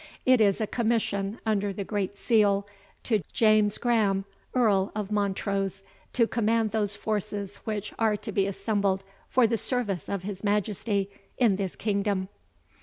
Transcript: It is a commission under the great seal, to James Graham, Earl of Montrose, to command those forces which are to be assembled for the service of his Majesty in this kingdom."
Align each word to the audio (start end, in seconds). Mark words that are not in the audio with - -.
It 0.25 0.41
is 0.41 0.59
a 0.59 0.65
commission 0.65 1.39
under 1.45 1.71
the 1.71 1.83
great 1.83 2.17
seal, 2.17 2.65
to 3.03 3.21
James 3.33 3.77
Graham, 3.77 4.25
Earl 4.55 4.91
of 4.95 5.11
Montrose, 5.11 5.83
to 6.13 6.25
command 6.25 6.71
those 6.71 6.95
forces 6.95 7.57
which 7.65 7.93
are 7.99 8.17
to 8.17 8.31
be 8.31 8.47
assembled 8.47 9.03
for 9.27 9.45
the 9.45 9.57
service 9.57 10.09
of 10.09 10.23
his 10.23 10.43
Majesty 10.43 11.11
in 11.37 11.57
this 11.57 11.75
kingdom." 11.75 12.29